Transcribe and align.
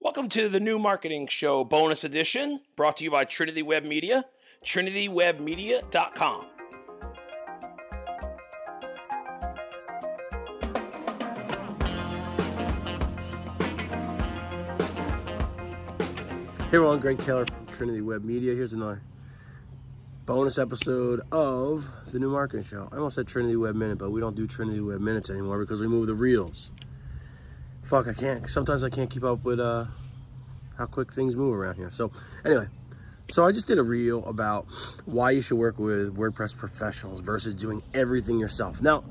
Welcome 0.00 0.28
to 0.28 0.48
the 0.48 0.60
new 0.60 0.78
marketing 0.78 1.26
show 1.26 1.64
bonus 1.64 2.04
edition 2.04 2.60
brought 2.76 2.98
to 2.98 3.04
you 3.04 3.10
by 3.10 3.24
Trinity 3.24 3.62
Web 3.62 3.82
Media, 3.82 4.26
trinitywebmedia.com. 4.64 6.46
Hey 16.60 16.76
everyone, 16.76 17.00
Greg 17.00 17.18
Taylor 17.18 17.46
from 17.46 17.66
Trinity 17.66 18.00
Web 18.00 18.22
Media. 18.22 18.54
Here's 18.54 18.72
another 18.72 19.02
bonus 20.26 20.58
episode 20.58 21.22
of 21.32 21.90
the 22.12 22.20
new 22.20 22.30
marketing 22.30 22.64
show. 22.64 22.88
I 22.92 22.98
almost 22.98 23.16
said 23.16 23.26
Trinity 23.26 23.56
Web 23.56 23.74
Minute, 23.74 23.98
but 23.98 24.10
we 24.10 24.20
don't 24.20 24.36
do 24.36 24.46
Trinity 24.46 24.80
Web 24.80 25.00
Minutes 25.00 25.28
anymore 25.28 25.58
because 25.58 25.80
we 25.80 25.88
move 25.88 26.06
the 26.06 26.14
reels. 26.14 26.70
Fuck, 27.88 28.06
I 28.06 28.12
can't. 28.12 28.50
Sometimes 28.50 28.84
I 28.84 28.90
can't 28.90 29.08
keep 29.08 29.24
up 29.24 29.44
with 29.44 29.58
uh, 29.58 29.86
how 30.76 30.84
quick 30.84 31.10
things 31.10 31.34
move 31.34 31.54
around 31.54 31.76
here. 31.76 31.90
So, 31.90 32.12
anyway, 32.44 32.66
so 33.30 33.46
I 33.46 33.52
just 33.52 33.66
did 33.66 33.78
a 33.78 33.82
reel 33.82 34.22
about 34.26 34.66
why 35.06 35.30
you 35.30 35.40
should 35.40 35.56
work 35.56 35.78
with 35.78 36.14
WordPress 36.14 36.54
professionals 36.54 37.20
versus 37.20 37.54
doing 37.54 37.82
everything 37.94 38.38
yourself. 38.38 38.82
Now, 38.82 39.04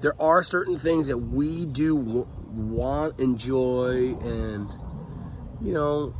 there 0.00 0.18
are 0.18 0.42
certain 0.42 0.78
things 0.78 1.08
that 1.08 1.18
we 1.18 1.66
do 1.66 1.94
want, 1.94 3.20
enjoy, 3.20 4.16
and 4.22 4.70
you 5.60 5.74
know 5.74 6.14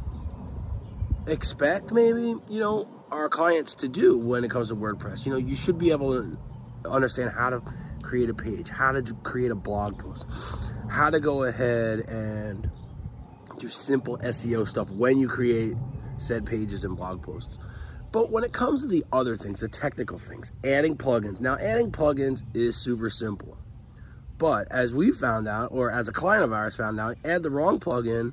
expect 1.26 1.92
maybe 1.92 2.37
you 2.48 2.60
know 2.60 2.87
our 3.10 3.30
clients 3.30 3.74
to 3.76 3.88
do 3.88 4.18
when 4.18 4.45
it 4.45 4.51
comes 4.51 4.68
to 4.68 4.76
WordPress. 4.76 5.24
You 5.24 5.32
know, 5.32 5.38
you 5.38 5.56
should 5.56 5.78
be 5.78 5.92
able 5.92 6.12
to 6.12 6.38
understand 6.87 7.32
how 7.34 7.48
to 7.48 7.62
create 8.02 8.30
a 8.30 8.34
page, 8.34 8.68
how 8.68 8.92
to 8.92 9.02
create 9.23 9.50
a 9.50 9.55
blog 9.55 9.98
post, 9.98 10.28
how 10.91 11.10
to 11.10 11.20
go 11.20 11.45
ahead 11.45 12.00
and 12.09 12.70
do 13.59 13.68
simple 13.68 14.18
SEO 14.18 14.66
stuff 14.66 14.91
when 14.91 15.18
you 15.18 15.28
create 15.28 15.74
said 16.18 16.46
pages 16.46 16.85
and 16.85 16.96
blog 16.96 17.23
posts. 17.23 17.59
But 18.12 18.30
when 18.30 18.45
it 18.45 18.52
comes 18.52 18.82
to 18.82 18.88
the 18.88 19.04
other 19.12 19.37
things, 19.37 19.60
the 19.60 19.68
technical 19.68 20.18
things, 20.18 20.52
adding 20.65 20.96
plugins. 20.96 21.40
Now, 21.40 21.59
adding 21.59 21.90
plugins 21.90 22.45
is 22.54 22.76
super 22.76 23.10
simple. 23.10 23.59
But 24.38 24.70
as 24.70 24.95
we 24.95 25.13
found 25.13 25.48
out, 25.48 25.68
or 25.73 25.90
as 25.90 26.09
a 26.09 26.13
client 26.13 26.45
of 26.45 26.52
ours 26.52 26.76
found 26.76 27.01
out, 27.01 27.16
add 27.24 27.42
the 27.42 27.51
wrong 27.51 27.80
plugin 27.80 28.32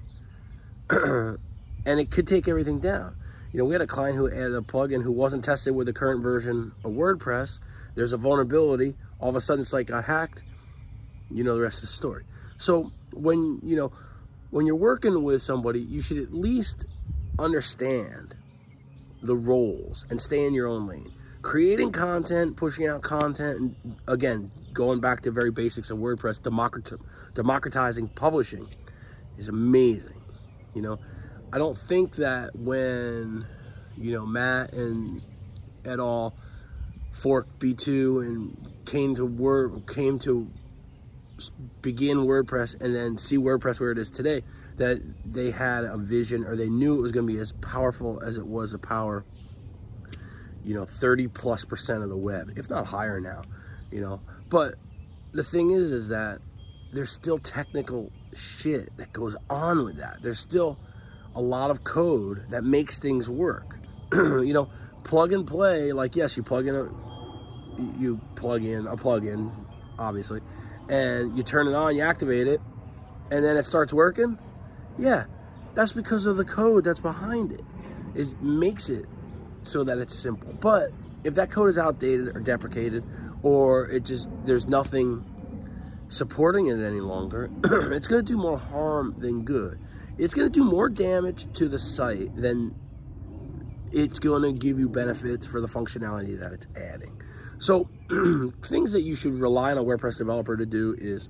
and 0.90 2.00
it 2.00 2.12
could 2.12 2.28
take 2.28 2.48
everything 2.48 2.80
down. 2.80 3.16
You 3.54 3.59
know, 3.59 3.66
we 3.66 3.73
had 3.73 3.82
a 3.82 3.88
client 3.88 4.18
who 4.18 4.28
added 4.28 4.56
a 4.56 4.62
plugin 4.62 5.04
who 5.04 5.12
wasn't 5.12 5.44
tested 5.44 5.76
with 5.76 5.86
the 5.86 5.94
current 5.94 6.23
version 6.23 6.72
of 6.84 6.92
WordPress. 6.92 7.59
There's 7.94 8.12
a 8.12 8.18
vulnerability. 8.18 8.96
All 9.20 9.30
of 9.30 9.36
a 9.36 9.42
sudden, 9.42 9.64
site 9.64 9.86
got 9.86 10.06
hacked. 10.06 10.44
You 11.30 11.44
know 11.44 11.54
the 11.54 11.62
rest 11.62 11.78
of 11.78 11.90
the 11.90 11.94
story. 11.94 12.24
So 12.58 12.92
when 13.14 13.59
you 13.64 13.76
know 13.76 13.92
when 14.50 14.66
you're 14.66 14.76
working 14.76 15.24
with 15.24 15.44
somebody, 15.44 15.80
you 15.80 16.02
should 16.02 16.18
at 16.18 16.34
least 16.34 16.88
understand 17.38 18.36
the 19.22 19.36
roles 19.36 20.06
and 20.09 20.20
stay 20.20 20.46
in 20.46 20.54
your 20.54 20.68
own 20.68 20.88
lane. 20.88 21.14
Creating 21.44 21.92
content, 21.92 22.56
pushing 22.56 22.88
out 22.88 23.04
content, 23.04 23.59
and 23.59 23.98
again, 24.08 24.52
going 24.74 25.00
back 25.00 25.22
to 25.22 25.31
very 25.31 25.52
basics 25.52 25.92
of 25.92 26.00
WordPress, 26.00 26.42
democratizing 27.34 28.08
publishing 28.09 28.68
is 29.38 29.48
amazing. 29.48 30.22
You 30.74 30.81
know, 30.81 31.00
I 31.54 31.59
don't 31.59 31.78
think 31.78 32.16
that 32.16 32.56
when 32.56 33.46
you 33.96 34.12
know 34.12 34.26
Matt 34.26 34.73
and 34.73 35.22
et 35.86 36.00
al. 36.00 36.34
forked 37.12 37.59
B2 37.59 38.26
and 38.26 38.70
came 38.86 39.14
to 39.14 39.23
word 39.23 39.86
came 39.86 40.18
to 40.20 40.50
begin 41.84 42.18
WordPress 42.26 42.81
and 42.81 42.96
then 42.96 43.20
see 43.20 43.38
WordPress 43.38 43.80
where 43.80 43.92
it 43.92 44.00
is 44.00 44.09
today, 44.09 44.42
that 44.78 45.00
they 45.24 45.52
had 45.52 45.84
a 45.84 45.96
vision 45.96 46.44
or 46.44 46.56
they 46.56 46.70
knew 46.70 46.98
it 46.98 47.02
was 47.02 47.12
going 47.12 47.28
to 47.28 47.31
be 47.34 47.40
as 47.40 47.52
powerful 47.52 48.20
as 48.24 48.36
it 48.36 48.48
was 48.48 48.74
a 48.74 48.80
power, 48.80 49.24
you 50.66 50.74
know, 50.74 50.86
30 50.86 51.28
plus 51.28 51.66
percent 51.66 52.02
of 52.02 52.09
the 52.09 52.18
web, 52.18 52.52
if 52.56 52.68
not 52.68 52.88
higher 52.88 53.20
now, 53.20 53.44
you 53.91 54.02
know. 54.02 54.22
But 54.50 54.74
the 55.34 55.44
thing 55.44 55.70
is, 55.70 55.91
is 55.91 56.08
that 56.08 56.40
there's 56.91 57.12
still 57.12 57.38
technical 57.38 58.12
shit 58.34 58.97
that 58.97 59.14
goes 59.14 59.35
on 59.52 59.85
with 59.85 59.97
that. 59.97 60.24
There's 60.24 60.40
still 60.40 60.80
a 61.36 61.42
lot 61.42 61.72
of 61.72 61.84
code 61.84 62.46
that 62.50 62.64
makes 62.64 63.00
things 63.00 63.30
work. 63.30 63.80
you 64.14 64.54
know, 64.54 64.70
plug 65.04 65.32
and 65.32 65.46
play, 65.46 65.92
like 65.92 66.16
yes, 66.16 66.38
you 66.38 66.44
plug 66.44 66.68
in 66.68 66.76
a 66.76 66.90
you 67.98 68.20
plug 68.36 68.64
in 68.64 68.88
a 68.88 68.96
plug-in, 68.96 69.52
obviously, 69.98 70.42
and 70.90 71.38
you 71.38 71.44
turn 71.44 71.68
it 71.68 71.74
on, 71.74 71.96
you 71.96 72.02
activate 72.02 72.48
it, 72.48 72.62
and 73.32 73.44
then 73.44 73.58
it 73.58 73.64
starts 73.64 73.94
working. 73.94 74.38
Yeah, 74.98 75.26
that's 75.74 75.92
because 75.92 76.26
of 76.26 76.38
the 76.38 76.46
code 76.46 76.84
that's 76.84 77.00
behind 77.00 77.52
it. 77.52 77.62
Is 78.14 78.36
makes 78.42 78.90
it 78.90 79.06
so 79.64 79.84
that 79.84 79.98
it's 79.98 80.14
simple. 80.14 80.54
But 80.54 80.92
if 81.24 81.34
that 81.36 81.50
code 81.50 81.70
is 81.70 81.78
outdated 81.78 82.36
or 82.36 82.40
deprecated, 82.40 83.04
or 83.42 83.90
it 83.90 84.06
just 84.06 84.30
there's 84.46 84.68
nothing 84.68 85.26
supporting 86.13 86.68
it 86.68 86.78
any 86.78 87.00
longer, 87.00 87.50
it's 87.63 88.07
going 88.07 88.25
to 88.25 88.34
do 88.34 88.38
more 88.38 88.57
harm 88.57 89.16
than 89.18 89.44
good 89.44 89.79
it's 90.18 90.34
going 90.34 90.47
to 90.47 90.51
do 90.51 90.63
more 90.63 90.90
damage 90.90 91.51
to 91.53 91.68
the 91.68 91.79
site 91.79 92.35
than 92.35 92.75
it's 93.91 94.19
going 94.19 94.44
to 94.44 94.57
give 94.57 94.79
you 94.79 94.90
benefits 94.90 95.46
for 95.47 95.62
the 95.62 95.68
functionality 95.68 96.40
that 96.40 96.52
it's 96.52 96.68
adding. 96.75 97.22
So, 97.57 97.90
things 98.63 98.91
that 98.94 99.02
you 99.02 99.16
should 99.16 99.40
rely 99.40 99.72
on 99.72 99.78
a 99.78 99.84
WordPress 99.84 100.18
developer 100.18 100.57
to 100.57 100.66
do 100.66 100.96
is 100.97 101.29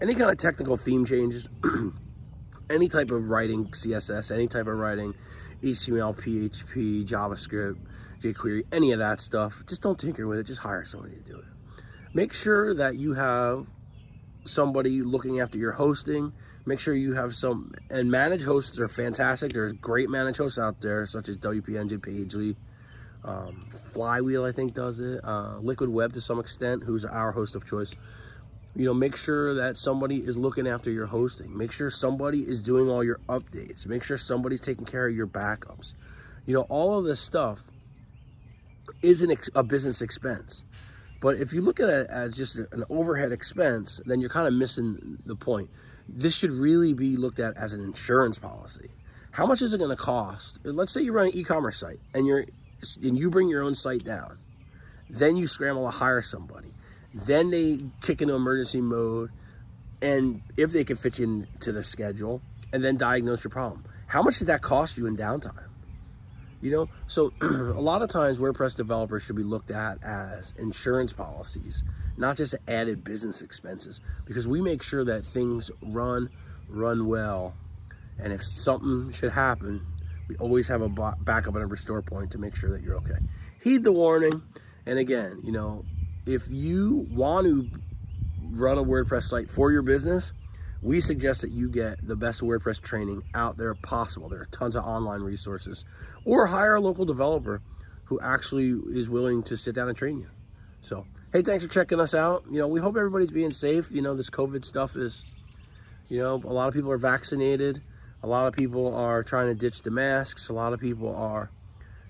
any 0.00 0.14
kind 0.14 0.30
of 0.30 0.36
technical 0.36 0.76
theme 0.76 1.04
changes, 1.04 1.48
any 2.70 2.88
type 2.88 3.10
of 3.10 3.30
writing 3.30 3.66
CSS, 3.66 4.32
any 4.32 4.46
type 4.46 4.66
of 4.66 4.76
writing 4.78 5.14
HTML, 5.62 6.16
PHP, 6.16 7.06
JavaScript, 7.06 7.78
jQuery, 8.20 8.64
any 8.72 8.92
of 8.92 8.98
that 8.98 9.20
stuff. 9.20 9.64
Just 9.66 9.82
don't 9.82 9.98
tinker 9.98 10.26
with 10.26 10.38
it. 10.38 10.46
Just 10.46 10.60
hire 10.60 10.84
somebody 10.84 11.16
to 11.16 11.22
do 11.22 11.38
it. 11.38 11.44
Make 12.12 12.32
sure 12.32 12.74
that 12.74 12.96
you 12.96 13.14
have 13.14 13.66
somebody 14.50 15.02
looking 15.02 15.40
after 15.40 15.58
your 15.58 15.72
hosting. 15.72 16.32
Make 16.66 16.80
sure 16.80 16.94
you 16.94 17.14
have 17.14 17.34
some, 17.34 17.72
and 17.88 18.10
managed 18.10 18.44
hosts 18.44 18.78
are 18.78 18.88
fantastic. 18.88 19.52
There's 19.52 19.72
great 19.72 20.10
managed 20.10 20.38
hosts 20.38 20.58
out 20.58 20.80
there, 20.80 21.06
such 21.06 21.28
as 21.28 21.36
WP 21.36 21.78
Engine, 21.78 22.00
Pagely, 22.00 22.56
um, 23.24 23.66
Flywheel, 23.70 24.44
I 24.44 24.52
think 24.52 24.74
does 24.74 25.00
it, 25.00 25.20
uh, 25.24 25.58
Liquid 25.58 25.90
Web 25.90 26.12
to 26.14 26.20
some 26.20 26.38
extent, 26.38 26.84
who's 26.84 27.04
our 27.04 27.32
host 27.32 27.56
of 27.56 27.64
choice. 27.64 27.94
You 28.74 28.84
know, 28.86 28.94
make 28.94 29.16
sure 29.16 29.52
that 29.54 29.76
somebody 29.76 30.18
is 30.18 30.36
looking 30.36 30.68
after 30.68 30.90
your 30.90 31.06
hosting. 31.06 31.56
Make 31.56 31.72
sure 31.72 31.90
somebody 31.90 32.40
is 32.40 32.62
doing 32.62 32.88
all 32.88 33.02
your 33.02 33.18
updates. 33.28 33.86
Make 33.86 34.02
sure 34.04 34.16
somebody's 34.16 34.60
taking 34.60 34.84
care 34.84 35.08
of 35.08 35.16
your 35.16 35.26
backups. 35.26 35.94
You 36.46 36.54
know, 36.54 36.62
all 36.68 36.98
of 36.98 37.04
this 37.04 37.20
stuff 37.20 37.70
is 39.02 39.22
an 39.22 39.30
ex- 39.30 39.50
a 39.54 39.64
business 39.64 40.00
expense. 40.02 40.64
But 41.20 41.36
if 41.36 41.52
you 41.52 41.60
look 41.60 41.78
at 41.80 41.88
it 41.88 42.06
as 42.08 42.34
just 42.34 42.56
an 42.56 42.84
overhead 42.88 43.30
expense, 43.30 44.00
then 44.06 44.20
you're 44.20 44.30
kind 44.30 44.48
of 44.48 44.54
missing 44.54 45.18
the 45.24 45.36
point. 45.36 45.70
This 46.08 46.34
should 46.34 46.50
really 46.50 46.94
be 46.94 47.16
looked 47.16 47.38
at 47.38 47.56
as 47.56 47.72
an 47.72 47.82
insurance 47.82 48.38
policy. 48.38 48.90
How 49.32 49.46
much 49.46 49.62
is 49.62 49.72
it 49.72 49.78
going 49.78 49.90
to 49.90 50.02
cost? 50.02 50.64
Let's 50.64 50.92
say 50.92 51.02
you 51.02 51.12
run 51.12 51.26
an 51.26 51.36
e-commerce 51.36 51.78
site 51.78 52.00
and 52.14 52.26
you're 52.26 52.46
and 53.02 53.16
you 53.18 53.30
bring 53.30 53.48
your 53.48 53.62
own 53.62 53.74
site 53.74 54.04
down. 54.04 54.38
Then 55.08 55.36
you 55.36 55.46
scramble 55.46 55.84
to 55.84 55.90
hire 55.90 56.22
somebody. 56.22 56.72
Then 57.12 57.50
they 57.50 57.80
kick 58.00 58.22
into 58.22 58.34
emergency 58.34 58.80
mode 58.80 59.30
and 60.00 60.42
if 60.56 60.72
they 60.72 60.84
can 60.84 60.96
fit 60.96 61.18
you 61.18 61.24
into 61.24 61.72
the 61.72 61.82
schedule 61.82 62.40
and 62.72 62.82
then 62.82 62.96
diagnose 62.96 63.44
your 63.44 63.50
problem. 63.50 63.84
How 64.06 64.22
much 64.22 64.38
did 64.38 64.48
that 64.48 64.62
cost 64.62 64.96
you 64.96 65.06
in 65.06 65.16
downtime? 65.16 65.69
You 66.60 66.70
know, 66.70 66.88
so 67.06 67.32
a 67.40 67.80
lot 67.80 68.02
of 68.02 68.10
times 68.10 68.38
WordPress 68.38 68.76
developers 68.76 69.22
should 69.22 69.36
be 69.36 69.42
looked 69.42 69.70
at 69.70 70.02
as 70.02 70.52
insurance 70.58 71.12
policies, 71.12 71.82
not 72.16 72.36
just 72.36 72.54
added 72.68 73.02
business 73.02 73.40
expenses, 73.40 74.00
because 74.26 74.46
we 74.46 74.60
make 74.60 74.82
sure 74.82 75.04
that 75.04 75.24
things 75.24 75.70
run, 75.82 76.28
run 76.68 77.06
well. 77.06 77.54
And 78.18 78.32
if 78.32 78.44
something 78.44 79.10
should 79.12 79.32
happen, 79.32 79.86
we 80.28 80.36
always 80.36 80.68
have 80.68 80.82
a 80.82 80.88
backup 80.88 81.54
and 81.54 81.64
a 81.64 81.66
restore 81.66 82.02
point 82.02 82.30
to 82.32 82.38
make 82.38 82.54
sure 82.54 82.70
that 82.70 82.82
you're 82.82 82.96
okay. 82.96 83.18
Heed 83.62 83.84
the 83.84 83.92
warning. 83.92 84.42
And 84.86 84.98
again, 84.98 85.40
you 85.42 85.52
know, 85.52 85.84
if 86.26 86.46
you 86.48 87.06
want 87.10 87.46
to 87.46 87.68
run 88.52 88.78
a 88.78 88.84
WordPress 88.84 89.24
site 89.24 89.50
for 89.50 89.72
your 89.72 89.82
business, 89.82 90.32
we 90.82 91.00
suggest 91.00 91.42
that 91.42 91.50
you 91.50 91.68
get 91.68 92.06
the 92.06 92.16
best 92.16 92.40
WordPress 92.40 92.80
training 92.80 93.22
out 93.34 93.58
there 93.58 93.74
possible. 93.74 94.28
There 94.28 94.40
are 94.40 94.48
tons 94.50 94.76
of 94.76 94.84
online 94.84 95.20
resources, 95.20 95.84
or 96.24 96.46
hire 96.46 96.76
a 96.76 96.80
local 96.80 97.04
developer 97.04 97.62
who 98.04 98.18
actually 98.20 98.70
is 98.70 99.08
willing 99.08 99.42
to 99.44 99.56
sit 99.56 99.74
down 99.74 99.88
and 99.88 99.96
train 99.96 100.18
you. 100.18 100.28
So, 100.80 101.06
hey, 101.32 101.42
thanks 101.42 101.64
for 101.64 101.70
checking 101.70 102.00
us 102.00 102.14
out. 102.14 102.44
You 102.50 102.58
know, 102.58 102.66
we 102.66 102.80
hope 102.80 102.96
everybody's 102.96 103.30
being 103.30 103.52
safe. 103.52 103.90
You 103.92 104.02
know, 104.02 104.14
this 104.14 104.30
COVID 104.30 104.64
stuff 104.64 104.96
is, 104.96 105.24
you 106.08 106.18
know, 106.18 106.40
a 106.44 106.52
lot 106.52 106.68
of 106.68 106.74
people 106.74 106.90
are 106.90 106.98
vaccinated. 106.98 107.82
A 108.22 108.26
lot 108.26 108.48
of 108.48 108.54
people 108.54 108.94
are 108.94 109.22
trying 109.22 109.48
to 109.48 109.54
ditch 109.54 109.82
the 109.82 109.90
masks. 109.90 110.48
A 110.48 110.52
lot 110.52 110.72
of 110.72 110.80
people 110.80 111.14
are, 111.14 111.50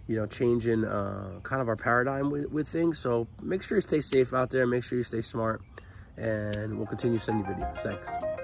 you 0.06 0.16
know, 0.16 0.26
changing 0.26 0.84
uh, 0.84 1.40
kind 1.42 1.60
of 1.60 1.68
our 1.68 1.76
paradigm 1.76 2.30
with, 2.30 2.50
with 2.50 2.68
things. 2.68 2.98
So 2.98 3.26
make 3.42 3.62
sure 3.62 3.76
you 3.76 3.82
stay 3.82 4.00
safe 4.00 4.32
out 4.32 4.50
there. 4.50 4.66
Make 4.66 4.84
sure 4.84 4.96
you 4.96 5.04
stay 5.04 5.22
smart. 5.22 5.60
And 6.16 6.78
we'll 6.78 6.86
continue 6.86 7.18
sending 7.18 7.44
videos. 7.44 7.76
Thanks. 7.78 8.39